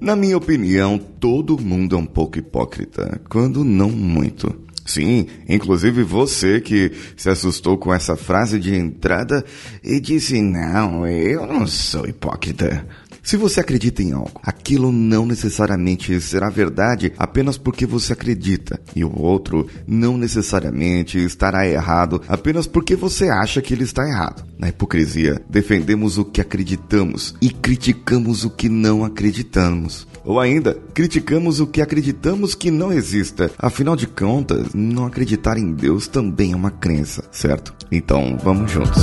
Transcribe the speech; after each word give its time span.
Na 0.00 0.14
minha 0.14 0.36
opinião, 0.36 0.98
todo 0.98 1.58
mundo 1.58 1.96
é 1.96 1.98
um 1.98 2.06
pouco 2.06 2.38
hipócrita, 2.38 3.20
quando 3.28 3.64
não 3.64 3.90
muito. 3.90 4.68
Sim, 4.88 5.26
inclusive 5.46 6.02
você 6.02 6.62
que 6.62 6.92
se 7.14 7.28
assustou 7.28 7.76
com 7.76 7.92
essa 7.92 8.16
frase 8.16 8.58
de 8.58 8.74
entrada 8.74 9.44
e 9.84 10.00
disse: 10.00 10.40
Não, 10.40 11.06
eu 11.06 11.46
não 11.46 11.66
sou 11.66 12.06
hipócrita. 12.06 12.86
Se 13.22 13.36
você 13.36 13.60
acredita 13.60 14.02
em 14.02 14.12
algo, 14.12 14.40
aquilo 14.42 14.90
não 14.90 15.26
necessariamente 15.26 16.18
será 16.20 16.48
verdade 16.48 17.12
apenas 17.18 17.58
porque 17.58 17.86
você 17.86 18.12
acredita, 18.12 18.80
e 18.94 19.04
o 19.04 19.20
outro 19.20 19.66
não 19.86 20.16
necessariamente 20.16 21.18
estará 21.18 21.66
errado 21.66 22.22
apenas 22.28 22.66
porque 22.66 22.96
você 22.96 23.28
acha 23.28 23.60
que 23.60 23.74
ele 23.74 23.84
está 23.84 24.06
errado. 24.08 24.44
Na 24.58 24.68
hipocrisia, 24.68 25.40
defendemos 25.48 26.18
o 26.18 26.24
que 26.24 26.40
acreditamos 26.40 27.34
e 27.40 27.50
criticamos 27.50 28.44
o 28.44 28.50
que 28.50 28.68
não 28.68 29.04
acreditamos. 29.04 30.06
Ou 30.24 30.38
ainda, 30.40 30.74
criticamos 30.92 31.60
o 31.60 31.66
que 31.66 31.80
acreditamos 31.80 32.54
que 32.54 32.70
não 32.70 32.92
exista. 32.92 33.50
Afinal 33.58 33.96
de 33.96 34.06
contas, 34.06 34.74
não 34.74 35.06
acreditar 35.06 35.56
em 35.56 35.72
Deus 35.72 36.06
também 36.06 36.52
é 36.52 36.56
uma 36.56 36.70
crença, 36.70 37.24
certo? 37.30 37.74
Então, 37.90 38.36
vamos 38.42 38.70
juntos. 38.70 39.02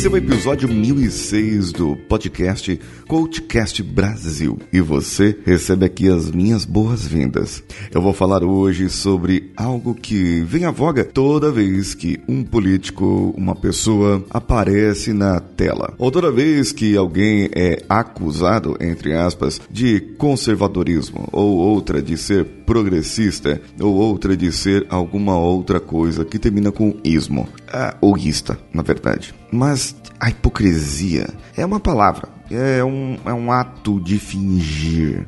Esse 0.00 0.08
é 0.08 0.10
o 0.10 0.16
episódio 0.16 0.66
1006 0.66 1.72
do 1.72 1.94
podcast 1.94 2.80
Coachcast 3.06 3.82
Brasil 3.82 4.58
e 4.72 4.80
você 4.80 5.36
recebe 5.44 5.84
aqui 5.84 6.08
as 6.08 6.30
minhas 6.30 6.64
boas-vindas. 6.64 7.62
Eu 7.92 8.00
vou 8.00 8.14
falar 8.14 8.42
hoje 8.42 8.88
sobre 8.88 9.52
algo 9.54 9.94
que 9.94 10.40
vem 10.40 10.64
à 10.64 10.70
voga 10.70 11.04
toda 11.04 11.52
vez 11.52 11.92
que 11.92 12.18
um 12.26 12.42
político, 12.42 13.34
uma 13.36 13.54
pessoa 13.54 14.24
aparece 14.30 15.12
na 15.12 15.38
tela, 15.38 15.92
ou 15.98 16.10
toda 16.10 16.32
vez 16.32 16.72
que 16.72 16.96
alguém 16.96 17.50
é 17.54 17.82
acusado, 17.86 18.78
entre 18.80 19.12
aspas, 19.12 19.60
de 19.70 20.00
conservadorismo, 20.16 21.28
ou 21.30 21.58
outra 21.58 22.00
de 22.00 22.16
ser 22.16 22.46
progressista, 22.70 23.60
ou 23.80 23.96
outra 23.96 24.36
de 24.36 24.52
ser 24.52 24.86
alguma 24.88 25.36
outra 25.36 25.80
coisa 25.80 26.24
que 26.24 26.38
termina 26.38 26.70
com 26.70 26.94
ismo. 27.02 27.48
Ah, 27.66 27.96
ou 28.00 28.16
ista, 28.16 28.56
na 28.72 28.80
verdade. 28.80 29.34
Mas 29.50 29.96
a 30.20 30.30
hipocrisia 30.30 31.26
é 31.56 31.66
uma 31.66 31.80
palavra, 31.80 32.28
é 32.48 32.84
um, 32.84 33.18
é 33.26 33.32
um 33.32 33.50
ato 33.50 34.00
de 34.00 34.20
fingir. 34.20 35.26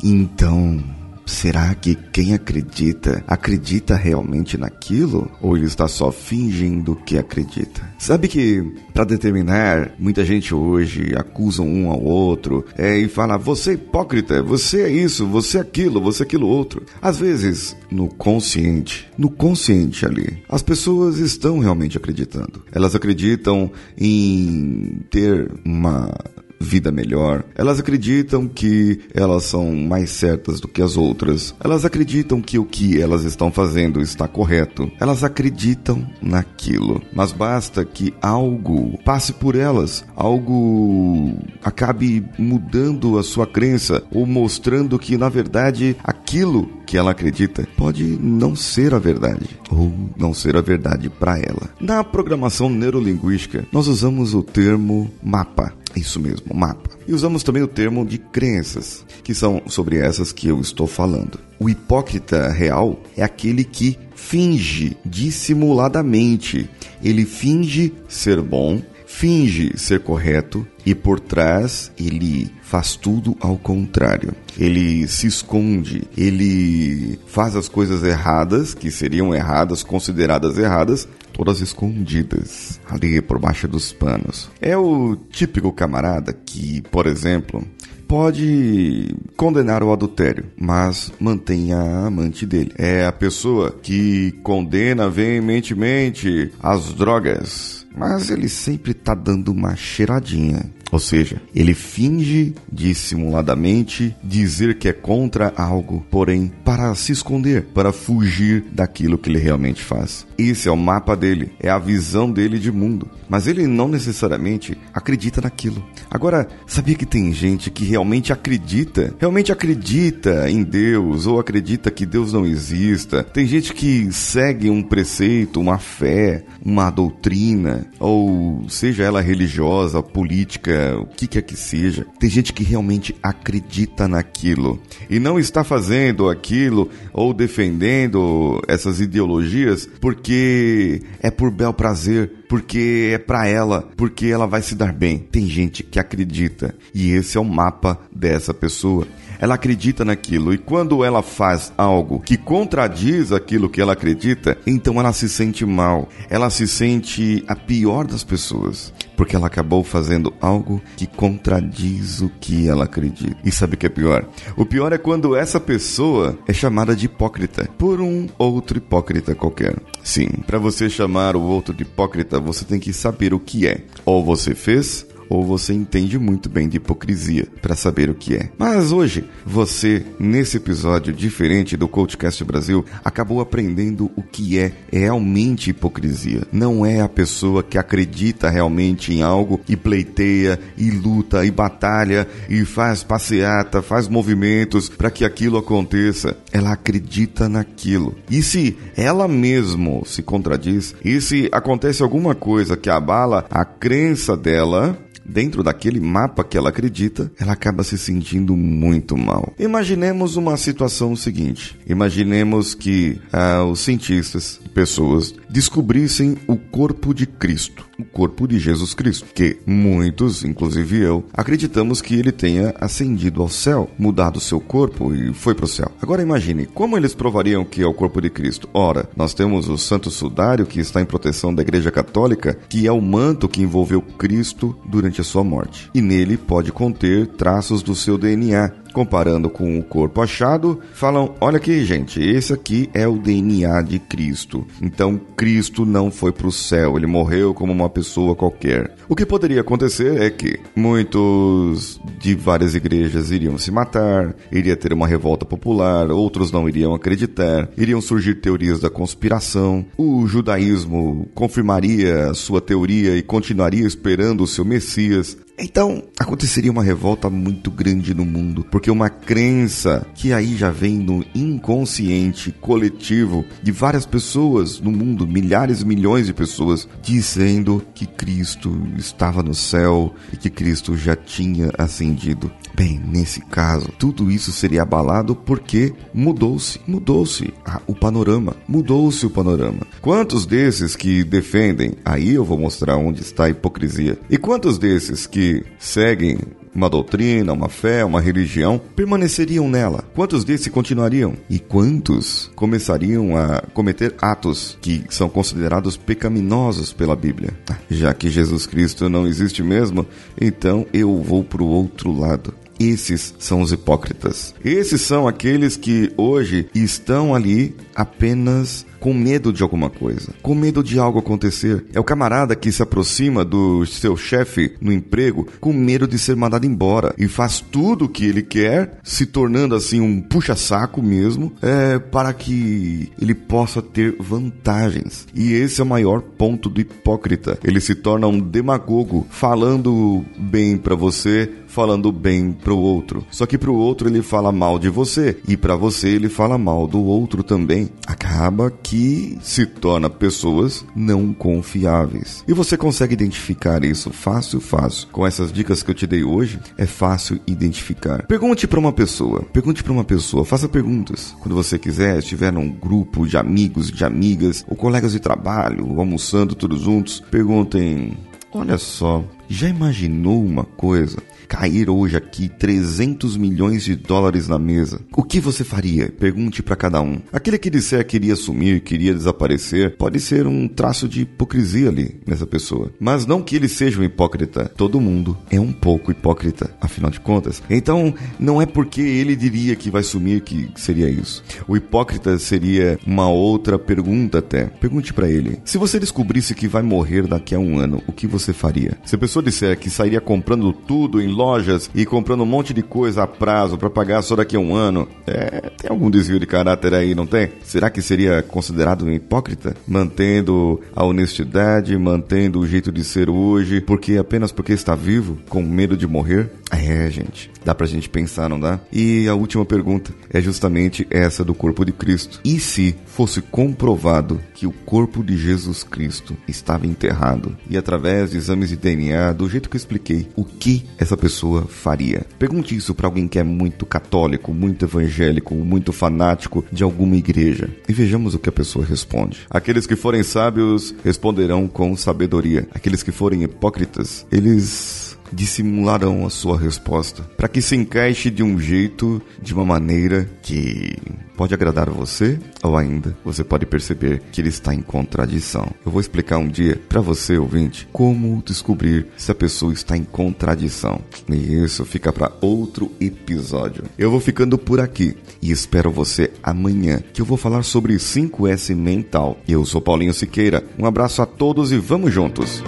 Então, 0.00 0.80
Será 1.26 1.74
que 1.74 1.96
quem 2.12 2.34
acredita, 2.34 3.22
acredita 3.26 3.96
realmente 3.96 4.56
naquilo? 4.56 5.28
Ou 5.42 5.56
ele 5.56 5.66
está 5.66 5.88
só 5.88 6.12
fingindo 6.12 6.94
que 6.94 7.18
acredita? 7.18 7.82
Sabe 7.98 8.28
que, 8.28 8.62
para 8.94 9.04
determinar, 9.04 9.90
muita 9.98 10.24
gente 10.24 10.54
hoje 10.54 11.12
acusa 11.16 11.62
um 11.62 11.90
ao 11.90 12.00
outro 12.00 12.64
é, 12.78 12.96
e 12.96 13.08
fala: 13.08 13.36
você 13.36 13.70
é 13.70 13.74
hipócrita, 13.74 14.40
você 14.40 14.82
é 14.82 14.88
isso, 14.88 15.26
você 15.26 15.58
é 15.58 15.60
aquilo, 15.62 16.00
você 16.00 16.22
é 16.22 16.26
aquilo 16.26 16.46
outro. 16.46 16.84
Às 17.02 17.18
vezes, 17.18 17.76
no 17.90 18.06
consciente, 18.08 19.10
no 19.18 19.28
consciente 19.28 20.06
ali, 20.06 20.38
as 20.48 20.62
pessoas 20.62 21.18
estão 21.18 21.58
realmente 21.58 21.96
acreditando. 21.96 22.62
Elas 22.70 22.94
acreditam 22.94 23.70
em 23.98 25.00
ter 25.10 25.50
uma 25.64 26.14
vida 26.58 26.90
melhor. 26.90 27.44
Elas 27.54 27.80
acreditam 27.80 28.48
que 28.48 29.00
elas 29.14 29.44
são 29.44 29.74
mais 29.74 30.10
certas 30.10 30.60
do 30.60 30.68
que 30.68 30.82
as 30.82 30.96
outras. 30.96 31.54
Elas 31.62 31.84
acreditam 31.84 32.40
que 32.40 32.58
o 32.58 32.64
que 32.64 33.00
elas 33.00 33.24
estão 33.24 33.50
fazendo 33.50 34.00
está 34.00 34.26
correto. 34.26 34.90
Elas 35.00 35.24
acreditam 35.24 36.06
naquilo. 36.20 37.02
Mas 37.12 37.32
basta 37.32 37.84
que 37.84 38.14
algo 38.20 38.98
passe 39.04 39.32
por 39.32 39.54
elas, 39.54 40.04
algo 40.14 41.34
acabe 41.62 42.24
mudando 42.38 43.18
a 43.18 43.22
sua 43.22 43.46
crença 43.46 44.02
ou 44.10 44.26
mostrando 44.26 44.98
que 44.98 45.16
na 45.16 45.28
verdade 45.28 45.96
aquilo 46.02 46.75
que 46.86 46.96
ela 46.96 47.10
acredita 47.10 47.66
pode 47.76 48.04
não 48.04 48.54
ser 48.54 48.94
a 48.94 48.98
verdade 48.98 49.58
ou 49.70 49.92
não 50.16 50.32
ser 50.32 50.56
a 50.56 50.60
verdade 50.60 51.10
para 51.10 51.38
ela. 51.38 51.68
Na 51.80 52.04
programação 52.04 52.70
neurolinguística, 52.70 53.66
nós 53.72 53.88
usamos 53.88 54.34
o 54.34 54.42
termo 54.42 55.10
mapa. 55.22 55.72
Isso 55.96 56.20
mesmo, 56.20 56.54
mapa. 56.54 56.90
E 57.08 57.12
usamos 57.14 57.42
também 57.42 57.62
o 57.62 57.68
termo 57.68 58.04
de 58.04 58.18
crenças, 58.18 59.04
que 59.24 59.34
são 59.34 59.62
sobre 59.66 59.96
essas 59.96 60.30
que 60.30 60.48
eu 60.48 60.60
estou 60.60 60.86
falando. 60.86 61.38
O 61.58 61.70
hipócrita 61.70 62.48
real 62.50 63.00
é 63.16 63.22
aquele 63.22 63.64
que 63.64 63.98
finge 64.14 64.96
dissimuladamente. 65.04 66.68
Ele 67.02 67.24
finge 67.24 67.92
ser 68.08 68.40
bom, 68.42 68.82
finge 69.16 69.72
ser 69.78 70.00
correto 70.00 70.66
e 70.84 70.94
por 70.94 71.18
trás 71.18 71.90
ele 71.98 72.52
faz 72.60 72.96
tudo 72.96 73.34
ao 73.40 73.56
contrário. 73.56 74.34
Ele 74.58 75.08
se 75.08 75.26
esconde, 75.26 76.02
ele 76.14 77.18
faz 77.26 77.56
as 77.56 77.66
coisas 77.66 78.02
erradas, 78.02 78.74
que 78.74 78.90
seriam 78.90 79.34
erradas, 79.34 79.82
consideradas 79.82 80.58
erradas, 80.58 81.08
todas 81.32 81.62
escondidas 81.62 82.78
ali 82.90 83.22
por 83.22 83.38
baixo 83.38 83.66
dos 83.66 83.90
panos. 83.90 84.50
É 84.60 84.76
o 84.76 85.16
típico 85.30 85.72
camarada 85.72 86.34
que, 86.34 86.82
por 86.90 87.06
exemplo, 87.06 87.66
pode 88.06 89.14
condenar 89.36 89.82
o 89.82 89.92
adultério, 89.92 90.46
mas 90.56 91.12
mantém 91.18 91.72
a 91.72 92.06
amante 92.06 92.46
dele. 92.46 92.72
É 92.76 93.04
a 93.04 93.12
pessoa 93.12 93.74
que 93.82 94.32
condena 94.42 95.08
veementemente 95.08 96.50
as 96.62 96.92
drogas, 96.92 97.75
mas 97.96 98.30
ele 98.30 98.48
sempre 98.48 98.92
tá 98.92 99.14
dando 99.14 99.50
uma 99.50 99.74
cheiradinha. 99.74 100.70
Ou 100.92 101.00
seja, 101.00 101.42
ele 101.54 101.74
finge 101.74 102.54
dissimuladamente 102.72 104.14
dizer 104.22 104.78
que 104.78 104.88
é 104.88 104.92
contra 104.92 105.52
algo, 105.56 106.06
porém 106.10 106.52
para 106.64 106.94
se 106.94 107.12
esconder, 107.12 107.64
para 107.74 107.92
fugir 107.92 108.64
daquilo 108.72 109.18
que 109.18 109.28
ele 109.28 109.38
realmente 109.38 109.82
faz. 109.82 110.26
Esse 110.38 110.68
é 110.68 110.72
o 110.72 110.76
mapa 110.76 111.16
dele, 111.16 111.52
é 111.58 111.68
a 111.68 111.78
visão 111.78 112.30
dele 112.30 112.58
de 112.58 112.70
mundo, 112.70 113.08
mas 113.28 113.46
ele 113.46 113.66
não 113.66 113.88
necessariamente 113.88 114.78
acredita 114.94 115.40
naquilo. 115.40 115.84
Agora, 116.10 116.46
sabia 116.66 116.94
que 116.94 117.06
tem 117.06 117.32
gente 117.32 117.70
que 117.70 117.84
realmente 117.84 118.32
acredita, 118.32 119.14
realmente 119.18 119.50
acredita 119.50 120.48
em 120.48 120.62
Deus 120.62 121.26
ou 121.26 121.40
acredita 121.40 121.90
que 121.90 122.06
Deus 122.06 122.32
não 122.32 122.46
exista? 122.46 123.24
Tem 123.24 123.46
gente 123.46 123.74
que 123.74 124.12
segue 124.12 124.70
um 124.70 124.82
preceito, 124.82 125.60
uma 125.60 125.78
fé, 125.78 126.44
uma 126.64 126.90
doutrina, 126.90 127.85
ou 127.98 128.64
seja 128.68 129.04
ela 129.04 129.20
religiosa, 129.20 130.02
política, 130.02 130.96
o 130.98 131.06
que 131.06 131.26
quer 131.26 131.42
que 131.42 131.56
seja. 131.56 132.06
Tem 132.18 132.28
gente 132.28 132.52
que 132.52 132.62
realmente 132.62 133.14
acredita 133.22 134.06
naquilo 134.06 134.80
e 135.08 135.18
não 135.18 135.38
está 135.38 135.64
fazendo 135.64 136.28
aquilo 136.28 136.90
ou 137.12 137.32
defendendo 137.32 138.62
essas 138.68 139.00
ideologias 139.00 139.88
porque 140.00 141.02
é 141.20 141.30
por 141.30 141.50
bel 141.50 141.72
prazer, 141.72 142.30
porque 142.48 143.10
é 143.12 143.18
para 143.18 143.46
ela, 143.46 143.88
porque 143.96 144.26
ela 144.26 144.46
vai 144.46 144.62
se 144.62 144.74
dar 144.74 144.92
bem. 144.92 145.18
Tem 145.18 145.46
gente 145.46 145.82
que 145.82 145.98
acredita 145.98 146.74
e 146.94 147.12
esse 147.12 147.36
é 147.36 147.40
o 147.40 147.44
mapa 147.44 147.98
dessa 148.14 148.52
pessoa 148.52 149.06
ela 149.40 149.54
acredita 149.54 150.04
naquilo 150.04 150.52
e 150.52 150.58
quando 150.58 151.04
ela 151.04 151.22
faz 151.22 151.72
algo 151.76 152.20
que 152.20 152.36
contradiz 152.36 153.32
aquilo 153.32 153.68
que 153.68 153.80
ela 153.80 153.92
acredita, 153.92 154.56
então 154.66 154.98
ela 154.98 155.12
se 155.12 155.28
sente 155.28 155.64
mal, 155.64 156.08
ela 156.28 156.50
se 156.50 156.66
sente 156.66 157.44
a 157.46 157.54
pior 157.54 158.06
das 158.06 158.24
pessoas, 158.24 158.92
porque 159.16 159.36
ela 159.36 159.46
acabou 159.46 159.82
fazendo 159.82 160.32
algo 160.40 160.80
que 160.96 161.06
contradiz 161.06 162.20
o 162.20 162.30
que 162.40 162.68
ela 162.68 162.84
acredita. 162.84 163.36
E 163.44 163.50
sabe 163.50 163.74
o 163.74 163.78
que 163.78 163.86
é 163.86 163.90
pior? 163.90 164.26
O 164.56 164.64
pior 164.64 164.92
é 164.92 164.98
quando 164.98 165.36
essa 165.36 165.60
pessoa 165.60 166.38
é 166.46 166.52
chamada 166.52 166.94
de 166.94 167.06
hipócrita 167.06 167.68
por 167.78 168.00
um 168.00 168.26
outro 168.38 168.78
hipócrita 168.78 169.34
qualquer. 169.34 169.76
Sim, 170.02 170.28
para 170.46 170.58
você 170.58 170.88
chamar 170.88 171.36
o 171.36 171.42
outro 171.42 171.74
de 171.74 171.82
hipócrita, 171.82 172.38
você 172.38 172.64
tem 172.64 172.78
que 172.78 172.92
saber 172.92 173.34
o 173.34 173.40
que 173.40 173.66
é. 173.66 173.82
Ou 174.04 174.24
você 174.24 174.54
fez 174.54 175.06
ou 175.28 175.44
você 175.44 175.72
entende 175.72 176.18
muito 176.18 176.48
bem 176.48 176.68
de 176.68 176.76
hipocrisia 176.76 177.46
para 177.60 177.74
saber 177.74 178.10
o 178.10 178.14
que 178.14 178.34
é. 178.34 178.50
Mas 178.58 178.92
hoje, 178.92 179.24
você, 179.44 180.04
nesse 180.18 180.56
episódio 180.56 181.12
diferente 181.12 181.76
do 181.76 181.88
Coachcast 181.88 182.42
Brasil, 182.44 182.84
acabou 183.04 183.40
aprendendo 183.40 184.10
o 184.16 184.22
que 184.22 184.58
é 184.58 184.72
realmente 184.92 185.70
hipocrisia. 185.70 186.42
Não 186.52 186.84
é 186.84 187.00
a 187.00 187.08
pessoa 187.08 187.62
que 187.62 187.78
acredita 187.78 188.50
realmente 188.50 189.12
em 189.12 189.22
algo 189.22 189.60
e 189.68 189.76
pleiteia 189.76 190.58
e 190.76 190.90
luta 190.90 191.44
e 191.44 191.50
batalha 191.50 192.26
e 192.48 192.64
faz 192.64 193.02
passeata, 193.02 193.82
faz 193.82 194.08
movimentos 194.08 194.88
para 194.88 195.10
que 195.10 195.24
aquilo 195.24 195.58
aconteça. 195.58 196.36
Ela 196.52 196.72
acredita 196.72 197.48
naquilo. 197.48 198.14
E 198.30 198.42
se 198.42 198.76
ela 198.96 199.28
mesmo 199.28 200.02
se 200.04 200.22
contradiz, 200.22 200.94
e 201.04 201.20
se 201.20 201.48
acontece 201.52 202.02
alguma 202.02 202.34
coisa 202.34 202.76
que 202.76 202.90
abala 202.90 203.46
a 203.50 203.64
crença 203.64 204.36
dela, 204.36 204.98
dentro 205.28 205.62
daquele 205.62 206.00
mapa 206.00 206.44
que 206.44 206.56
ela 206.56 206.70
acredita, 206.70 207.30
ela 207.38 207.52
acaba 207.52 207.82
se 207.82 207.98
sentindo 207.98 208.56
muito 208.56 209.16
mal. 209.16 209.52
Imaginemos 209.58 210.36
uma 210.36 210.56
situação 210.56 211.16
seguinte: 211.16 211.78
imaginemos 211.86 212.74
que 212.74 213.20
ah, 213.32 213.64
os 213.64 213.80
cientistas, 213.80 214.60
pessoas, 214.74 215.34
descobrissem 215.48 216.36
o 216.46 216.56
corpo 216.56 217.14
de 217.14 217.26
Cristo, 217.26 217.85
o 217.98 218.04
corpo 218.04 218.46
de 218.46 218.58
Jesus 218.58 218.94
Cristo, 218.94 219.26
que 219.34 219.58
muitos, 219.66 220.44
inclusive 220.44 221.00
eu, 221.00 221.24
acreditamos 221.32 222.00
que 222.00 222.14
ele 222.14 222.32
tenha 222.32 222.74
ascendido 222.80 223.42
ao 223.42 223.48
céu, 223.48 223.90
mudado 223.98 224.40
seu 224.40 224.60
corpo 224.60 225.14
e 225.14 225.32
foi 225.32 225.54
para 225.54 225.64
o 225.64 225.68
céu. 225.68 225.90
Agora 226.00 226.22
imagine, 226.22 226.66
como 226.66 226.96
eles 226.96 227.14
provariam 227.14 227.64
que 227.64 227.82
é 227.82 227.86
o 227.86 227.94
corpo 227.94 228.20
de 228.20 228.30
Cristo? 228.30 228.68
Ora, 228.74 229.08
nós 229.16 229.34
temos 229.34 229.68
o 229.68 229.78
Santo 229.78 230.10
Sudário 230.10 230.66
que 230.66 230.80
está 230.80 231.00
em 231.00 231.06
proteção 231.06 231.54
da 231.54 231.62
Igreja 231.62 231.90
Católica, 231.90 232.58
que 232.68 232.86
é 232.86 232.92
o 232.92 233.00
manto 233.00 233.48
que 233.48 233.62
envolveu 233.62 234.02
Cristo 234.02 234.76
durante 234.84 235.20
a 235.20 235.24
sua 235.24 235.42
morte. 235.42 235.90
E 235.94 236.00
nele 236.00 236.36
pode 236.36 236.72
conter 236.72 237.26
traços 237.28 237.82
do 237.82 237.94
seu 237.94 238.18
DNA, 238.18 238.72
comparando 238.96 239.50
com 239.50 239.78
o 239.78 239.82
corpo 239.82 240.22
achado, 240.22 240.80
falam: 240.94 241.34
olha 241.38 241.58
aqui, 241.58 241.84
gente, 241.84 242.18
esse 242.18 242.50
aqui 242.50 242.88
é 242.94 243.06
o 243.06 243.18
DNA 243.18 243.82
de 243.82 243.98
Cristo. 243.98 244.66
Então, 244.80 245.20
Cristo 245.36 245.84
não 245.84 246.10
foi 246.10 246.32
para 246.32 246.46
o 246.46 246.52
céu, 246.52 246.96
ele 246.96 247.06
morreu 247.06 247.52
como 247.52 247.74
uma 247.74 247.90
pessoa 247.90 248.34
qualquer. 248.34 248.94
O 249.06 249.14
que 249.14 249.26
poderia 249.26 249.60
acontecer 249.60 250.22
é 250.22 250.30
que 250.30 250.58
muitos 250.74 252.00
de 252.18 252.34
várias 252.34 252.74
igrejas 252.74 253.30
iriam 253.30 253.58
se 253.58 253.70
matar, 253.70 254.34
iria 254.50 254.74
ter 254.74 254.94
uma 254.94 255.06
revolta 255.06 255.44
popular, 255.44 256.10
outros 256.10 256.50
não 256.50 256.66
iriam 256.66 256.94
acreditar, 256.94 257.68
iriam 257.76 258.00
surgir 258.00 258.36
teorias 258.36 258.80
da 258.80 258.88
conspiração, 258.88 259.84
o 259.98 260.26
judaísmo 260.26 261.28
confirmaria 261.34 262.32
sua 262.32 262.62
teoria 262.62 263.14
e 263.14 263.22
continuaria 263.22 263.86
esperando 263.86 264.42
o 264.42 264.46
seu 264.46 264.64
Messias. 264.64 265.36
Então, 265.58 266.02
aconteceria 266.18 266.70
uma 266.70 266.82
revolta 266.82 267.30
muito 267.30 267.70
grande 267.70 268.12
no 268.12 268.26
mundo, 268.26 268.66
porque 268.70 268.90
uma 268.90 269.08
crença 269.08 270.06
que 270.14 270.30
aí 270.30 270.54
já 270.54 270.70
vem 270.70 270.96
no 270.96 271.24
inconsciente 271.34 272.52
coletivo 272.52 273.42
de 273.62 273.72
várias 273.72 274.04
pessoas 274.04 274.78
no 274.80 274.92
mundo, 274.92 275.26
milhares 275.26 275.80
e 275.80 275.86
milhões 275.86 276.26
de 276.26 276.34
pessoas, 276.34 276.86
dizendo 277.02 277.82
que 277.94 278.06
Cristo 278.06 278.86
estava 278.98 279.42
no 279.42 279.54
céu 279.54 280.14
e 280.30 280.36
que 280.36 280.50
Cristo 280.50 280.94
já 280.94 281.16
tinha 281.16 281.70
ascendido. 281.78 282.52
Bem, 282.74 283.00
nesse 283.02 283.40
caso, 283.40 283.88
tudo 283.98 284.30
isso 284.30 284.52
seria 284.52 284.82
abalado 284.82 285.34
porque 285.34 285.94
mudou-se, 286.12 286.78
mudou-se 286.86 287.54
o 287.86 287.94
panorama, 287.94 288.54
mudou-se 288.68 289.24
o 289.24 289.30
panorama. 289.30 289.86
Quantos 290.02 290.44
desses 290.44 290.94
que 290.94 291.24
defendem, 291.24 291.94
aí 292.04 292.34
eu 292.34 292.44
vou 292.44 292.58
mostrar 292.58 292.98
onde 292.98 293.22
está 293.22 293.44
a 293.44 293.50
hipocrisia, 293.50 294.18
e 294.28 294.36
quantos 294.36 294.76
desses 294.76 295.26
que 295.26 295.45
seguem 295.78 296.38
uma 296.76 296.90
doutrina, 296.90 297.54
uma 297.54 297.70
fé, 297.70 298.04
uma 298.04 298.20
religião, 298.20 298.78
permaneceriam 298.94 299.68
nela? 299.68 300.04
Quantos 300.14 300.44
desses 300.44 300.68
continuariam? 300.68 301.34
E 301.48 301.58
quantos 301.58 302.50
começariam 302.54 303.36
a 303.36 303.62
cometer 303.72 304.14
atos 304.20 304.76
que 304.80 305.04
são 305.08 305.28
considerados 305.28 305.96
pecaminosos 305.96 306.92
pela 306.92 307.16
Bíblia? 307.16 307.50
Já 307.90 308.12
que 308.12 308.28
Jesus 308.28 308.66
Cristo 308.66 309.08
não 309.08 309.26
existe 309.26 309.62
mesmo, 309.62 310.06
então 310.38 310.86
eu 310.92 311.22
vou 311.22 311.42
para 311.42 311.62
o 311.62 311.66
outro 311.66 312.12
lado. 312.12 312.52
Esses 312.78 313.34
são 313.38 313.60
os 313.60 313.72
hipócritas. 313.72 314.54
Esses 314.64 315.00
são 315.00 315.26
aqueles 315.26 315.76
que 315.76 316.12
hoje 316.16 316.68
estão 316.74 317.34
ali 317.34 317.74
apenas 317.94 318.86
com 319.06 319.14
medo 319.14 319.52
de 319.52 319.62
alguma 319.62 319.88
coisa, 319.88 320.32
com 320.42 320.54
medo 320.54 320.82
de 320.82 320.98
algo 320.98 321.18
acontecer. 321.18 321.86
É 321.92 322.00
o 322.00 322.04
camarada 322.04 322.56
que 322.56 322.72
se 322.72 322.82
aproxima 322.82 323.44
do 323.44 323.86
seu 323.86 324.16
chefe 324.16 324.74
no 324.80 324.92
emprego 324.92 325.46
com 325.60 325.72
medo 325.72 326.08
de 326.08 326.18
ser 326.18 326.34
mandado 326.34 326.66
embora 326.66 327.14
e 327.16 327.28
faz 327.28 327.60
tudo 327.60 328.06
o 328.06 328.08
que 328.08 328.24
ele 328.24 328.42
quer, 328.42 328.98
se 329.04 329.24
tornando 329.26 329.74
assim 329.74 330.00
um 330.00 330.20
puxa-saco 330.20 331.02
mesmo, 331.02 331.52
é, 331.62 331.98
para 331.98 332.32
que 332.32 333.12
ele 333.20 333.34
possa 333.34 333.80
ter 333.80 334.16
vantagens. 334.18 335.26
E 335.34 335.52
esse 335.52 335.80
é 335.80 335.84
o 335.84 335.86
maior 335.86 336.20
ponto 336.20 336.68
do 336.68 336.80
hipócrita. 336.80 337.58
Ele 337.62 337.80
se 337.80 337.94
torna 337.94 338.26
um 338.26 338.40
demagogo, 338.40 339.26
falando 339.30 340.24
bem 340.36 340.76
para 340.76 340.96
você, 340.96 341.50
falando 341.76 342.10
bem 342.10 342.52
para 342.52 342.72
o 342.72 342.78
outro. 342.78 343.22
Só 343.30 343.44
que 343.44 343.58
para 343.58 343.70
o 343.70 343.76
outro 343.76 344.08
ele 344.08 344.22
fala 344.22 344.50
mal 344.50 344.78
de 344.78 344.88
você 344.88 345.36
e 345.46 345.58
para 345.58 345.76
você 345.76 346.08
ele 346.08 346.30
fala 346.30 346.56
mal 346.56 346.86
do 346.86 347.04
outro 347.04 347.42
também. 347.42 347.90
Acaba 348.06 348.70
que 348.70 349.36
se 349.42 349.66
torna 349.66 350.08
pessoas 350.08 350.86
não 350.96 351.34
confiáveis. 351.34 352.42
E 352.48 352.54
você 352.54 352.78
consegue 352.78 353.12
identificar 353.12 353.84
isso 353.84 354.10
fácil, 354.10 354.58
fácil. 354.58 355.08
Com 355.12 355.26
essas 355.26 355.52
dicas 355.52 355.82
que 355.82 355.90
eu 355.90 355.94
te 355.94 356.06
dei 356.06 356.24
hoje, 356.24 356.58
é 356.78 356.86
fácil 356.86 357.38
identificar. 357.46 358.26
Pergunte 358.26 358.66
para 358.66 358.80
uma 358.80 358.92
pessoa, 358.92 359.42
pergunte 359.52 359.84
para 359.84 359.92
uma 359.92 360.04
pessoa, 360.04 360.46
faça 360.46 360.66
perguntas. 360.70 361.36
Quando 361.40 361.54
você 361.54 361.78
quiser, 361.78 362.20
estiver 362.20 362.50
num 362.50 362.70
grupo 362.70 363.26
de 363.26 363.36
amigos, 363.36 363.90
de 363.90 364.02
amigas, 364.02 364.64
ou 364.66 364.74
colegas 364.78 365.12
de 365.12 365.20
trabalho, 365.20 366.00
almoçando 366.00 366.54
todos 366.54 366.80
juntos, 366.80 367.22
perguntem: 367.30 368.16
Olha 368.50 368.78
só, 368.78 369.22
já 369.48 369.68
imaginou 369.68 370.44
uma 370.44 370.64
coisa? 370.64 371.18
cair 371.46 371.88
hoje 371.88 372.16
aqui 372.16 372.48
300 372.48 373.36
milhões 373.36 373.84
de 373.84 373.94
dólares 373.94 374.48
na 374.48 374.58
mesa, 374.58 375.00
o 375.16 375.22
que 375.22 375.40
você 375.40 375.64
faria? 375.64 376.10
Pergunte 376.10 376.62
para 376.62 376.76
cada 376.76 377.00
um. 377.00 377.20
Aquele 377.32 377.58
que 377.58 377.70
disser 377.70 378.04
que 378.06 378.16
iria 378.16 378.36
sumir, 378.36 378.80
queria 378.80 379.14
desaparecer, 379.14 379.96
pode 379.96 380.20
ser 380.20 380.46
um 380.46 380.68
traço 380.68 381.08
de 381.08 381.22
hipocrisia 381.22 381.88
ali 381.88 382.20
nessa 382.26 382.46
pessoa. 382.46 382.90
Mas 383.00 383.26
não 383.26 383.42
que 383.42 383.56
ele 383.56 383.68
seja 383.68 384.00
um 384.00 384.04
hipócrita. 384.04 384.70
Todo 384.76 385.00
mundo 385.00 385.36
é 385.50 385.60
um 385.60 385.72
pouco 385.72 386.10
hipócrita, 386.10 386.74
afinal 386.80 387.10
de 387.10 387.20
contas. 387.20 387.62
Então, 387.70 388.14
não 388.38 388.60
é 388.60 388.66
porque 388.66 389.00
ele 389.00 389.36
diria 389.36 389.76
que 389.76 389.90
vai 389.90 390.02
sumir 390.02 390.40
que 390.40 390.68
seria 390.76 391.08
isso. 391.08 391.42
O 391.68 391.76
hipócrita 391.76 392.38
seria 392.38 392.98
uma 393.06 393.28
outra 393.28 393.78
pergunta 393.78 394.38
até. 394.38 394.66
Pergunte 394.66 395.12
para 395.12 395.28
ele: 395.28 395.60
se 395.64 395.78
você 395.78 395.98
descobrisse 395.98 396.54
que 396.54 396.68
vai 396.68 396.82
morrer 396.82 397.26
daqui 397.26 397.54
a 397.54 397.58
um 397.58 397.78
ano, 397.78 398.02
o 398.06 398.12
que 398.12 398.26
você 398.26 398.52
faria? 398.52 398.98
Se 399.04 399.14
a 399.14 399.18
pessoa 399.18 399.35
disser 399.42 399.78
que 399.78 399.90
sairia 399.90 400.20
comprando 400.20 400.72
tudo 400.72 401.20
em 401.20 401.28
lojas 401.28 401.90
e 401.94 402.04
comprando 402.04 402.42
um 402.42 402.46
monte 402.46 402.72
de 402.72 402.82
coisa 402.82 403.22
a 403.22 403.26
prazo 403.26 403.78
para 403.78 403.90
pagar 403.90 404.22
só 404.22 404.36
daqui 404.36 404.56
a 404.56 404.60
um 404.60 404.74
ano. 404.74 405.08
É, 405.26 405.70
tem 405.76 405.90
algum 405.90 406.10
desvio 406.10 406.40
de 406.40 406.46
caráter 406.46 406.94
aí, 406.94 407.14
não 407.14 407.26
tem? 407.26 407.50
Será 407.62 407.90
que 407.90 408.02
seria 408.02 408.42
considerado 408.42 409.04
um 409.04 409.10
hipócrita? 409.10 409.74
Mantendo 409.86 410.80
a 410.94 411.04
honestidade, 411.04 411.96
mantendo 411.98 412.60
o 412.60 412.66
jeito 412.66 412.92
de 412.92 413.04
ser 413.04 413.28
hoje, 413.28 413.80
porque 413.80 414.16
apenas 414.16 414.52
porque 414.52 414.72
está 414.72 414.94
vivo, 414.94 415.38
com 415.48 415.62
medo 415.62 415.96
de 415.96 416.06
morrer? 416.06 416.50
É, 416.70 417.08
gente. 417.10 417.50
Dá 417.64 417.74
pra 417.74 417.86
gente 417.86 418.08
pensar, 418.08 418.48
não 418.48 418.58
dá? 418.58 418.80
E 418.92 419.28
a 419.28 419.34
última 419.34 419.64
pergunta 419.64 420.12
é 420.30 420.40
justamente 420.40 421.06
essa 421.10 421.44
do 421.44 421.54
corpo 421.54 421.84
de 421.84 421.92
Cristo. 421.92 422.40
E 422.44 422.58
se 422.58 422.94
fosse 423.06 423.40
comprovado 423.40 424.40
que 424.56 424.66
o 424.66 424.72
corpo 424.72 425.22
de 425.22 425.36
Jesus 425.36 425.84
Cristo 425.84 426.34
estava 426.48 426.86
enterrado 426.86 427.54
e 427.68 427.76
através 427.76 428.30
de 428.30 428.38
exames 428.38 428.70
de 428.70 428.76
DNA, 428.76 429.32
do 429.34 429.48
jeito 429.50 429.68
que 429.68 429.76
eu 429.76 429.78
expliquei, 429.78 430.28
o 430.34 430.44
que 430.44 430.86
essa 430.96 431.14
pessoa 431.14 431.66
faria? 431.66 432.24
Pergunte 432.38 432.74
isso 432.74 432.94
para 432.94 433.06
alguém 433.06 433.28
que 433.28 433.38
é 433.38 433.44
muito 433.44 433.84
católico, 433.84 434.54
muito 434.54 434.86
evangélico, 434.86 435.54
muito 435.54 435.92
fanático 435.92 436.64
de 436.72 436.82
alguma 436.82 437.16
igreja 437.16 437.68
e 437.86 437.92
vejamos 437.92 438.34
o 438.34 438.38
que 438.38 438.48
a 438.48 438.52
pessoa 438.52 438.84
responde. 438.84 439.40
Aqueles 439.50 439.86
que 439.86 439.94
forem 439.94 440.22
sábios 440.22 440.94
responderão 441.04 441.68
com 441.68 441.94
sabedoria. 441.94 442.66
Aqueles 442.72 443.02
que 443.02 443.12
forem 443.12 443.42
hipócritas, 443.42 444.26
eles 444.32 445.05
dissimularão 445.32 446.26
a 446.26 446.30
sua 446.30 446.58
resposta, 446.58 447.22
para 447.36 447.48
que 447.48 447.62
se 447.62 447.76
encaixe 447.76 448.30
de 448.30 448.42
um 448.42 448.58
jeito, 448.58 449.20
de 449.40 449.54
uma 449.54 449.64
maneira 449.64 450.28
que 450.42 450.96
pode 451.36 451.52
agradar 451.52 451.90
você 451.90 452.38
ou 452.62 452.76
ainda 452.76 453.16
você 453.24 453.44
pode 453.44 453.66
perceber 453.66 454.22
que 454.32 454.40
ele 454.40 454.48
está 454.48 454.74
em 454.74 454.80
contradição. 454.80 455.68
Eu 455.84 455.92
vou 455.92 456.00
explicar 456.00 456.38
um 456.38 456.48
dia 456.48 456.80
para 456.88 457.00
você, 457.00 457.36
ouvinte, 457.36 457.86
como 457.92 458.42
descobrir 458.44 459.06
se 459.16 459.30
a 459.30 459.34
pessoa 459.34 459.72
está 459.72 459.96
em 459.96 460.04
contradição. 460.04 461.00
E 461.28 461.64
isso 461.64 461.84
fica 461.84 462.12
para 462.12 462.32
outro 462.40 462.90
episódio. 463.00 463.84
Eu 463.98 464.10
vou 464.10 464.20
ficando 464.20 464.56
por 464.56 464.80
aqui 464.80 465.16
e 465.42 465.50
espero 465.50 465.90
você 465.90 466.32
amanhã, 466.42 467.02
que 467.12 467.20
eu 467.20 467.26
vou 467.26 467.36
falar 467.36 467.62
sobre 467.62 467.94
5S 467.96 468.74
mental. 468.74 469.38
Eu 469.46 469.64
sou 469.64 469.80
Paulinho 469.80 470.14
Siqueira. 470.14 470.64
Um 470.78 470.86
abraço 470.86 471.20
a 471.20 471.26
todos 471.26 471.72
e 471.72 471.78
vamos 471.78 472.12
juntos. 472.12 472.62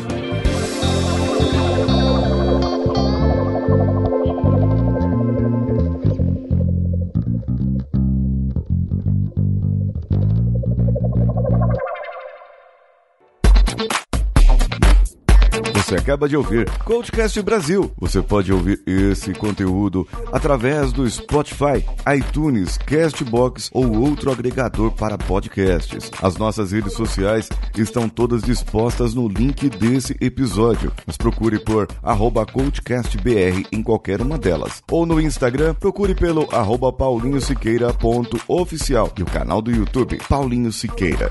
Acaba 16.09 16.27
de 16.27 16.39
ouvir, 16.39 16.67
Coachcast 16.85 17.43
Brasil. 17.43 17.93
Você 17.99 18.23
pode 18.23 18.51
ouvir 18.51 18.81
esse 18.87 19.35
conteúdo 19.35 20.09
através 20.33 20.91
do 20.91 21.07
Spotify, 21.09 21.85
iTunes, 22.17 22.79
Castbox 22.79 23.69
ou 23.75 23.95
outro 24.01 24.33
agregador 24.33 24.91
para 24.93 25.19
podcasts. 25.19 26.11
As 26.23 26.39
nossas 26.39 26.73
redes 26.73 26.95
sociais 26.95 27.51
estão 27.77 28.09
todas 28.09 28.43
dispostas 28.43 29.13
no 29.13 29.29
link 29.29 29.69
desse 29.69 30.17
episódio. 30.19 30.91
Nos 31.07 31.19
procure 31.19 31.59
por 31.59 31.87
arroba 32.03 32.47
CoachCastBR 32.47 33.67
em 33.71 33.83
qualquer 33.83 34.23
uma 34.23 34.39
delas. 34.39 34.83
Ou 34.91 35.05
no 35.05 35.21
Instagram, 35.21 35.75
procure 35.75 36.15
pelo 36.15 36.49
arroba 36.51 36.91
paulinhosiqueira.oficial 36.91 39.13
e 39.19 39.23
o 39.23 39.27
canal 39.27 39.61
do 39.61 39.71
YouTube 39.71 40.19
Paulinho 40.27 40.73
Siqueira. 40.73 41.31